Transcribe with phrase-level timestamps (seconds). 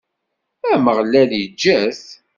[0.71, 2.03] Ameɣlal iǧǧa-t.